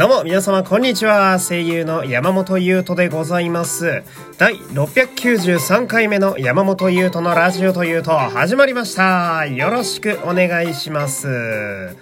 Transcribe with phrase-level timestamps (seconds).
[0.00, 1.38] どうも皆様こんにちは。
[1.38, 4.02] 声優の山本優斗でございます。
[4.38, 9.44] 第693回目の山本優斗のラジオというと始まりました。
[9.44, 11.94] よろしくお願いします。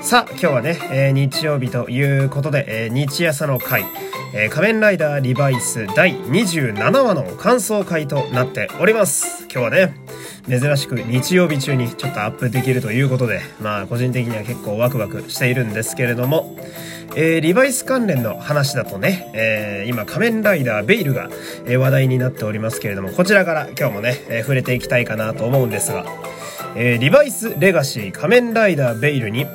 [0.00, 3.84] さあ今日はね、えー、日曜日ということで、えー、日朝の回、
[4.32, 9.48] えー、仮面ライダーリバイス第27話の感想会となっております。
[9.52, 9.96] 今日はね
[10.48, 16.56] 珍しく日曜日中にちょっとアップできるということでまあ個人的には結構ワクワクしているんですけれども
[17.16, 21.28] えー、リバイス関連の話だとね、えー、今仮面ライダーベイルが、
[21.64, 26.04] えー、話題になっておりますけれども、こちらから今日もね、え触れていきたいかなと思うんですが、
[26.76, 29.46] えリバイスレガシー仮面ライダーベイルに、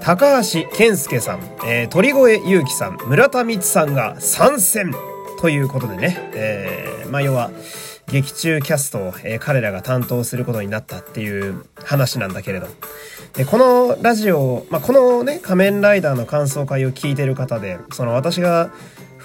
[0.00, 4.92] 高橋健介さん、え鳥越祐樹さん、村田光さんが参戦
[5.40, 7.50] ということでね、えーまあ、要は、
[8.08, 12.68] 劇中キャストを、えー、彼らが担当することになったっていう話なんだけれど。
[13.34, 18.70] で、このラジオ、まあ、このね、仮面ライダーの感想会を聞いてる方で、その私が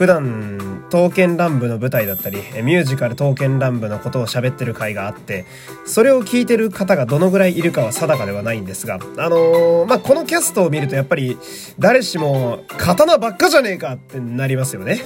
[0.01, 0.57] 普段、
[0.89, 5.45] 刀剣乱舞の舞台だったり、ミュージカル刀剣乱舞のことを喋ってる回があって、
[5.85, 11.37] それを聞いてる方がどのぐらいいるかは定かではないんですが、あのー、まあ、このキャストを見るとやっぱり、
[11.77, 15.01] 誰しも、刀ばっかじゃねえかってなりますよね。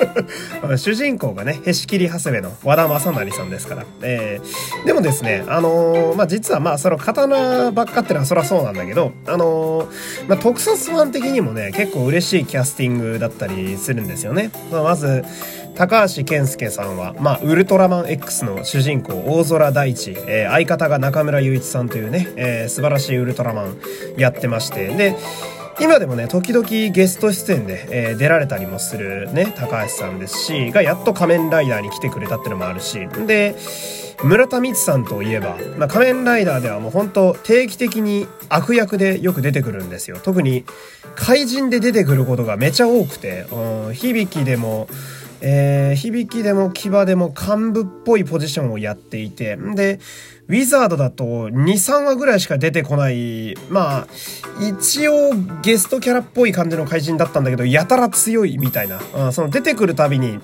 [0.76, 3.84] 主人公がね、へし切り長谷部の和田正成さんですから。
[4.02, 14.50] えー、でもですね、あのー、まあ、実はまあ、その刀ばっかってのはそらそうなんだけど、あのー、まあ、特撮ファン的にもね、結構嬉しいキャスティングだったりするんですよね。
[14.70, 15.24] まあ、まず、
[15.76, 23.76] 高橋健介さんは、まあ、ウルトラマン X の主人公、大空大地、えー、相方が中村雄一さんというね、えー、素晴らしいウルトラマン
[24.16, 25.14] やってまして、で、
[25.78, 33.54] 今でもね、時々ゲスト出演で、えー、出られたりもするね、高橋さんですし、がやっと仮面ライダーに来てくれたってのもあるし、で、
[34.24, 40.18] 村田光さんといえば、まあ、仮面ライダーではもう本当定期的に悪役でよく出てくるんですよ。
[40.22, 40.64] 特に
[41.14, 44.88] 怪人で出てくることがめちゃ多くて、うん、響きでも、
[45.48, 50.00] えー、響でも牙でも幹部っぽいポジションをやっていて、で、
[50.48, 54.06] ウィザードだと2、3話ぐらいしか出てこない、まあ、
[54.60, 55.30] 一応
[55.62, 60.40] ゲストキャラっぽい感じの怪人だったんだけど、やたら強いみたいな、あその出てくるたびに、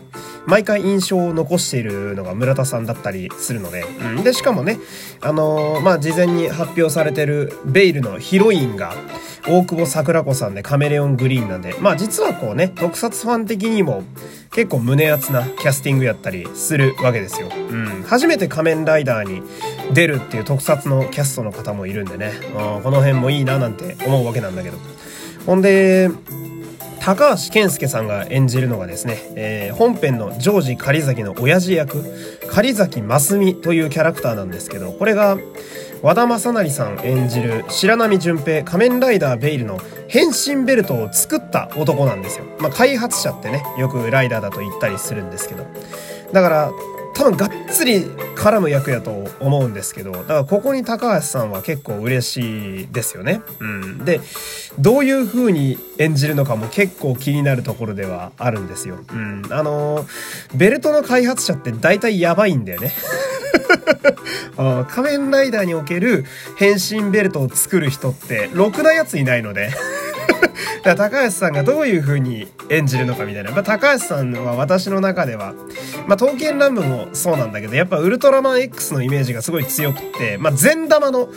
[0.47, 4.79] 毎回印象を残しているのが村田さんだったりするので、うん、で、しかもね、
[5.21, 8.95] あのー、まあ、事前に発表されてるベイルのヒロインが、
[9.47, 14.05] 大久保桜子さんでカメレオングリーンなんで、まあ実はこうね、特撮ファン的にも
[14.53, 17.49] 結構胸熱なキャスティングやったりするわけですよ。
[17.49, 18.03] うん。
[18.03, 19.43] 初めて仮面ライダーに
[19.93, 24.79] 出るっていう特撮のキャストの方もいるんでね、あこの辺もいいななんて思うわけなんだけど。
[25.47, 26.09] ほんで、
[27.01, 32.05] 高橋健介さんが演じるのがですね、えー、本編のジョージ狩崎の親父役、
[32.49, 35.37] 狩崎真澄というキャラクターなんですけど、これが、
[36.03, 42.45] 和田正成さん演じる白波純平仮面ライダーベイルの変身ベルトを作った男なんですよ。
[42.59, 45.65] まあ、開発者ってね、よくライダーだと言ったりするんですけど。
[46.33, 46.73] だから、
[47.15, 48.01] 多分がっつり
[48.35, 53.43] 絡む役やと思うんですけど、だからここに高橋さんは結構嬉しいですよね。
[53.61, 54.05] うん。
[54.05, 54.21] で、
[54.79, 58.99] どういう風に演じるのかも結構気になるところではあるんですよ。
[59.13, 59.43] うん。
[59.51, 60.05] あの
[60.55, 62.93] ベルトの開発者って大体やばいんだよね。
[64.89, 66.25] 仮面ライダーにおける
[66.57, 69.71] 変身ベルトを作る人って、ろくなやついないので
[70.97, 73.51] 高橋さんがどういう風に演じるのかみたいな。
[73.53, 75.55] まあ、高橋さんは私の中では、
[76.07, 81.29] まあ、刀剣乱舞もそうなんだけど、やっぱウルトラマン X のイメージがすごい強くって、まあ、善玉の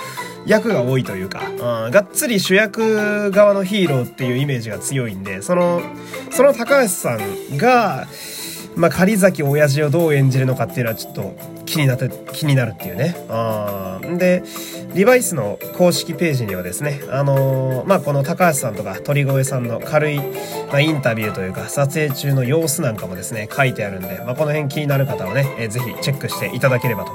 [0.45, 1.41] 役が多いというか、
[1.85, 5.81] うん、がっつり主役側のヒーローっていうイメージが強いんで、その、
[6.31, 8.07] その高橋さんが、
[8.75, 13.15] まあ、狩崎親父をどう演じるのかっていうのはちょっと気になって、気になるっていうね。
[13.29, 14.43] あで、
[14.93, 27.11] リバイスの公式ページにはですね、あのー、まあ、この高橋さんとか鳥越さんの軽い、まあ、インタビューというか、撮影中の様子なんかもですね、書いてあるんで、まあ、この辺気になる方はね、えー、ぜひチェックしていただければと。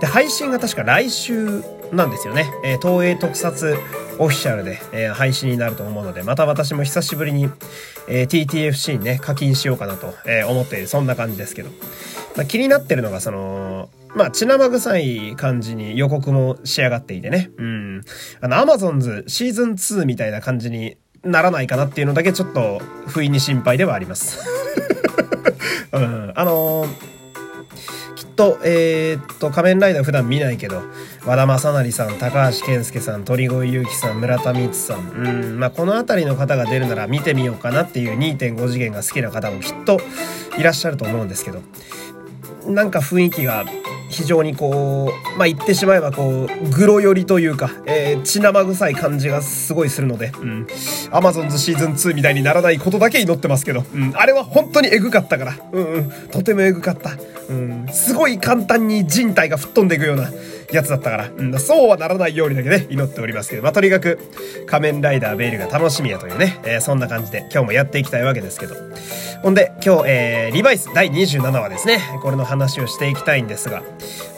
[0.00, 2.50] で、配信が確か来週なんですよね。
[2.64, 3.76] えー、東映特撮
[4.20, 7.48] オフィシャルで、えー、配信になると思うので、また私も久しぶりに、
[8.06, 11.70] えー、TTFC にね、課金しようかなと、えー、思っている、そんな感じですけど。
[12.36, 17.50] まあ、気になってるのが、その、まあ、血生臭い感じに予告も仕上がっていてね。
[17.56, 18.02] うん。
[18.42, 24.38] あの、アマゾンズシーズン2みたいな感じにならないかなっていうのだけちょっと、不意に心配ではあります。
[25.92, 26.32] うん。
[26.36, 27.19] あのー
[28.40, 30.80] と、えー、っと、仮面ライダー普段見ないけど、
[31.26, 40.00] 和田正成さん、高橋健介さん、鳥越祐樹さん、村田光さん、うん、まあ、この辺りの方が出るなら見てみようかなっていう2.5次元が好きな方もきっと
[40.58, 41.60] いらっしゃると思うんですけど、
[42.66, 43.66] なんか雰囲気が
[44.10, 50.66] 非常にこう、まあ、言ってしまえばこう、グロ寄りというか、えー、血生臭い感じがすごいするので、うん。
[51.10, 54.12] アマゾンズシーズン2みたいにならないことだけ祈ってますけど、うん。
[54.16, 56.10] あれは本当にエグかったから、うんうん。
[56.30, 57.12] とてもエグかった。
[57.48, 57.86] うん。
[57.92, 60.30] すごい簡単に人体が吹っ飛んでいくような、
[60.72, 64.18] やつだったから、うん、そうはならないようにだけね、祈っておりますけど、まあ、とにかく、
[64.66, 68.74] 仮面ライダーベイルが楽しみやというね、えー、そんな感じで今日もやっていきたいわけですけど。
[69.42, 73.82] ほんで、今日、えー、リバイス第27話ですね、これの話をしていきたいんですが、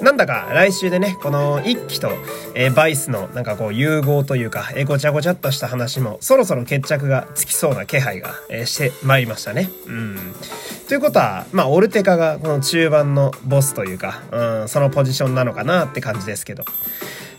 [0.00, 2.11] なんだか来週でね、この一期と、
[2.55, 9.70] えー、バイスのなんかこう融合というか、えー、ごちゃごちゃっとした話も、そろそろ決着がつきそうな気配が、えー、してまいりましたね。
[9.87, 10.34] うん。
[10.88, 16.65] ということは、まあ、オルテカがこの中盤のボスというか、うん、そのポジションなのかなって感じじですけど。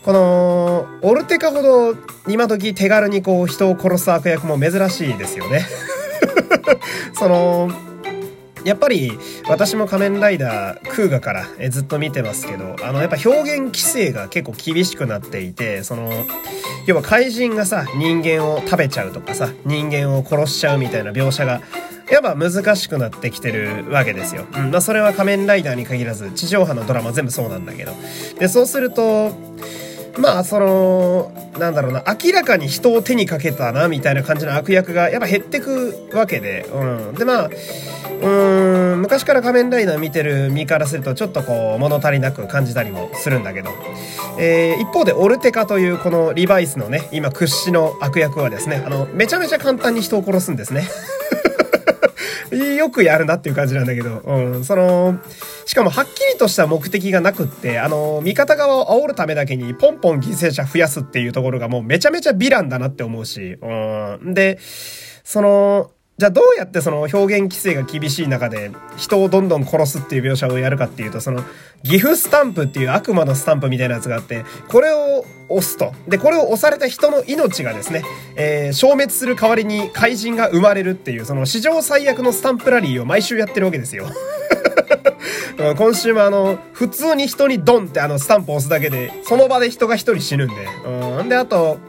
[0.04, 1.96] この、オルテカほど
[2.28, 5.66] 今時手軽にこう人を殺す悪役も珍しいですよね。
[7.18, 7.72] その、
[8.66, 9.12] やっぱり
[9.48, 16.12] 私も仮面ライダークーガからずっと見てますけど、あのやっぱ表現規制が結構厳しくなっていて、その、
[16.86, 21.62] 要は怪人がさ、人間を食べちゃうとかさ、人間を殺しちゃうみたいな描写が
[22.10, 24.46] やっぱ難しくなってきてるわけですよ。
[24.56, 24.72] うん。
[24.72, 27.94] まあそれは仮面ライダーに限らず、地上波のドラマ全部そうなんだけど。
[28.40, 29.32] で、そうすると、
[30.18, 37.50] まあそのなんだろうな明らかに人を手にかけたなみたいな感じの悪役がやっぱ減ってくわけで、うん、でまあ
[38.22, 43.72] うん昔から仮面ライダー見てる身からするとちょっとこう物足りなく感じたりもするんだけど、
[44.40, 50.88] えー、一方でオルテカというこのリバイスのね今屈指の悪役はですねあのめちゃめちゃ簡単に人を殺すんですね
[52.54, 55.20] よくやるなっていう感じなんだけど、うん、その、
[55.66, 64.34] しかもはっきりとした目的がなくって、あの、味方側を煽るためだけにポンポン犠牲者増やすっていうところがもうめちゃめちゃヴィランだなって思うし、うん。
[64.34, 64.60] で、
[65.24, 71.44] その、じゃあどうやってその表現規制が厳しい中で人をどんどん殺すっていう描写をやるかっていうと、その
[71.84, 75.92] 岐阜スタンプっていう悪魔のスタンプみたいなやつがあって、これを押すと。
[76.08, 78.04] で、これを押された人の命がですね、
[78.36, 84.06] えー、消滅する代わりに怪人が生まれるっていう、その史上最悪のスタンプラリーを毎週やってるわけですよ。
[85.78, 90.56] 今週もあの、普通に人にドンってあのスタンプを押すだけで、その場で人が一人死ぬんで。
[90.86, 91.30] うん。
[91.30, 91.80] で、あと、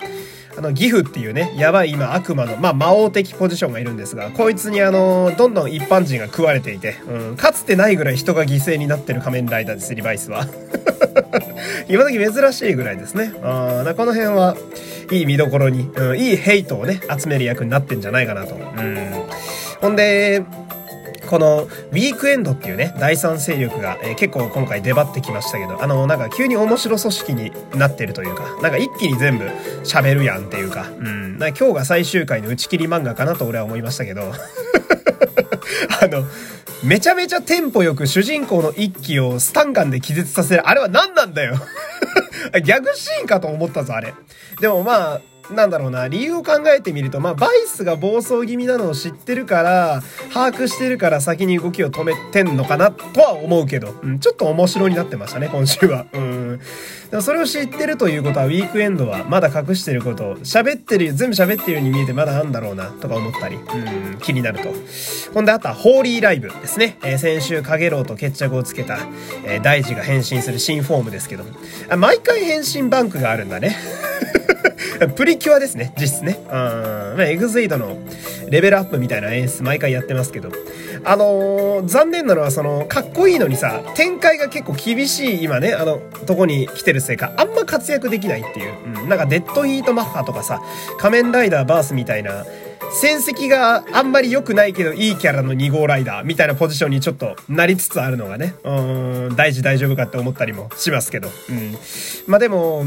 [0.56, 10.46] あの、ギフっていうね、やばい今悪魔の、まあ、魔王的ポジションがいるんですが、こいつにあの、どんどん一般人が食われていて、うん、かつてないぐらい人が犠牲になってる仮面ライダーです、リバイスは。
[11.88, 13.32] 今時珍しいぐらいですね。
[13.42, 14.56] あこの辺は、
[15.10, 18.54] いい見どころに、うん、いいヘイトをね、集める役になってんじゃないかなと。
[18.54, 18.96] うん。
[19.80, 20.42] ほんで、
[21.24, 29.44] このウィークエンドっていうね、第三勢力が、えー、結構今回出張ってきましたけど、あの、なんか急に面白組織になってるというか、なんか一気に全部
[29.84, 34.32] 喋るやんっていうか、うん、なんか今日が最終回の打ち切り漫画かなと俺は思いましたけど、
[36.00, 36.24] あの、
[36.82, 40.68] めちゃめちゃテンポよく主人公の一気をスタンガンで気絶させる。
[40.68, 41.56] あれは何なんだよ
[42.62, 44.14] ギャグシーンかと思ったぞ、あれ。
[44.60, 50.02] でもまあ、なんだろうな、理由を考えてみると、まあ、バイスが暴走気味なのを知ってるから、
[50.32, 56.06] 把握してるから先に動きを止めてんのかな、とは思うけど、うん、ちょっと面白になってましたね、今週は。
[56.12, 56.43] うん。
[57.10, 64.72] でもそれを知ってるということは、ウィークエンドはまだ隠してることを、喋ってる、全部喋ってるように見えてまだあんだろうな、とか思ったり、うん、気になると。
[65.32, 66.98] ほんで、あとは、ホーリーライブですね。
[67.02, 68.98] えー、先週、カゲロウと決着をつけた、
[69.44, 71.44] えー、大二が変身する新フォームですけど、
[71.88, 73.76] あ毎回変身バンクがあるんだね。
[75.16, 76.38] プリキュアですね、実質ね。
[76.46, 76.52] うん。
[76.52, 77.98] まあ、エグゼイドの
[78.48, 80.50] レベルアップみたいな演出毎回やってますけど。
[81.06, 88.74] あのー、残念なのはその、かっこいいのにさ、展開が結構厳しい今ね、あの、とこに来てるせいか、あんま活躍できないっていう。
[89.02, 89.08] うん。
[89.08, 90.60] なんか、デッドヒートマッハとかさ、
[90.98, 92.44] 仮面ライダーバースみたいな、
[92.92, 101.28] 戦績があんまり良くないけどいいキャラの2号ライダーみたいなポジションにちょっとなりつつあるのがね、うん、大事大丈夫かって思ったりもしますけど。
[101.48, 101.76] うん。
[102.26, 102.86] まあでも、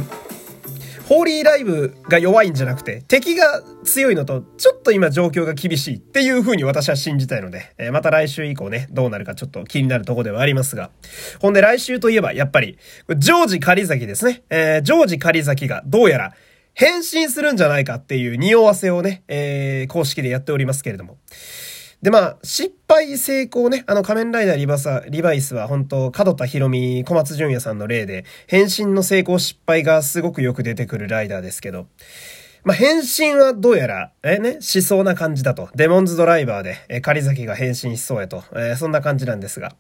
[1.07, 10.89] ホーリーライブが弱いんじゃなくて、敵が強いのと、ちょっと今状況が厳しいっていう風に私は信じたいので、えー、また来週以降ね、どうなるかちょっと気になるとこではありますが。
[11.39, 12.77] ほんで来週といえば、やっぱり、
[13.15, 14.43] ジョージ狩崎ですね。
[14.49, 16.33] えー、ジョージ狩崎がどうやら
[16.73, 21.15] 変身するんじゃないかっていう匂わせをね、えー、公式でやっておりますけれども。
[22.01, 31.87] で、まあ、失敗成功ね、あの仮面ライダーリバサ、リバイスは本当角田博美、小松淳也さんの例で、変身の成功失敗がすごくよく出てくるライダーですけど、
[32.63, 35.69] まあ、変身はどうやら、えね、しそうな感じだと。
[35.73, 38.43] デモンズドライバーで、え、仮崎が変身しそうやと。
[38.51, 39.75] えー、そんな感じなんですが。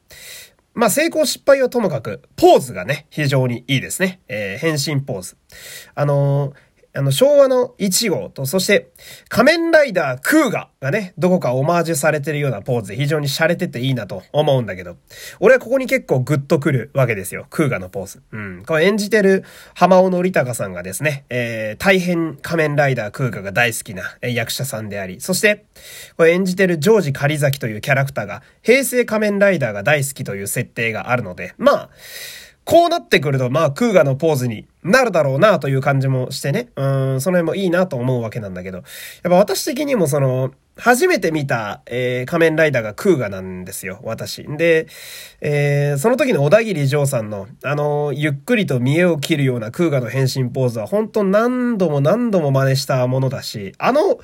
[0.73, 4.21] まあ、成功失敗はともかく、ポーズがね、非常にいいですね。
[4.27, 5.37] えー、変身ポーズ。
[5.95, 6.66] あのー
[6.97, 8.89] あの、昭和の1号と、そして、
[9.29, 14.97] 仮面ライダークーガがね、どこかオマージュされてるようなポーズで非常に洒落てていいなと思うんだけど、
[15.39, 17.45] 俺はここに結構グッとくるわけですよ。
[17.51, 18.23] クーガのポーズ。
[18.31, 18.63] うん。
[18.65, 19.43] これ演じてる
[19.75, 25.65] 浜尾則隆さんがですね、えー、大変仮面ライダークーガが大好きな役者さんであり、そして、
[26.17, 31.89] これ演じてるジョージ狩崎というキャラクターが、平成仮面ライダーが大好きという設定があるので、まあ、
[32.67, 36.67] こうなってくると、まあ、クーガのポーズになるだろうなという感じもしてね。
[36.75, 38.79] うん、その辺もいいなと思うわけなんだけど。
[38.79, 38.85] やっ
[39.23, 44.43] ぱ私的にもその、初めて見た、えー、仮面ライダーがクーガなんですよ、私。
[44.43, 44.87] で、
[45.39, 54.19] えー、その時の小田切丈さんの、あの、ゆっくりと見栄を切るようなクーガの変身ポーズは、本当何度も何度も真似したものだし、あの、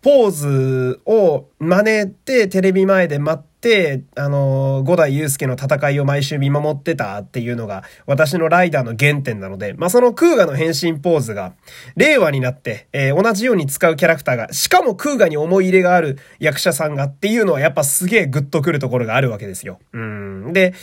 [0.00, 11.54] ポーズを真似てテレビ前で待って、あの、五代祐介の戦いを毎週見守ってたっていうのが私のライダーの原点なので、まあ、そのクーガの変身ポーズが
[11.96, 19.80] 令和になって、えー、同じように使うキャラクターが、しかもクーガに思い入れがある役者さんがっていうのはやっぱすげえグッとくるところがあるわけですよ。
[19.92, 20.52] うん。
[20.52, 20.74] で、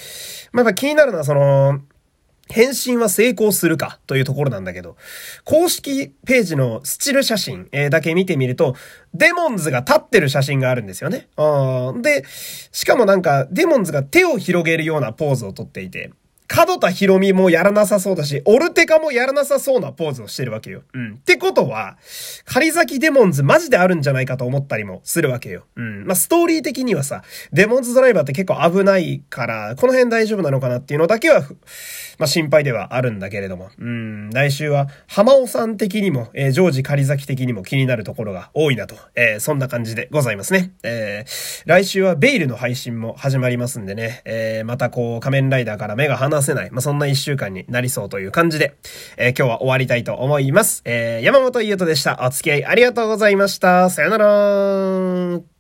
[0.52, 1.80] まあ、やっぱ気になるのはその、
[2.50, 4.98] 返信は成功するかというところなんだけど、
[5.44, 8.76] 公式ページのスチル写真、だけ見てみると、
[9.14, 11.28] デモンズが立ってる写真があるんですよね。
[12.02, 12.24] で、
[12.72, 16.12] しかもなんか、デモンズが手を広げるようなポーズをとっていて、
[16.48, 20.84] 角田博美もやらなさそうだし、オルテカもやらなさそうなポーズをしてるわけよ。
[20.94, 21.14] うん。
[21.16, 21.98] ってことは、
[22.46, 25.66] 仮崎デモンズマジであるんじゃないかと思ったりもするわけよ。
[25.76, 26.06] うん。
[26.06, 31.42] まあ、ストーリー的にはさ、デモンズドライバーって結構危ないから、この辺大丈夫なのかなっていうのだけは、
[32.18, 33.70] まあ、心配ではあるんだけれども。
[33.80, 34.30] うん。
[34.30, 40.74] 来週は、浜尾さん的にも、えー、ジョージ仮崎的にも気になるところが多いなと、えー、そんな感じでございますね。
[40.84, 48.76] えー、来週はベイルの配信も始まりますんでね、えー、またこう、仮面ライダーから目が離せない、まあ、そんな一週間になりそうという感じで、
[49.18, 50.82] えー、今日は終わりたいと思います。
[50.86, 52.20] えー、山本優斗でした。
[52.22, 53.90] お付き合いありがとうございました。
[53.90, 55.55] さよなら